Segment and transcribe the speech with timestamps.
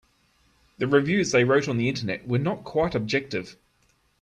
[0.79, 3.55] The reviews they wrote on the Internet were not quite objective.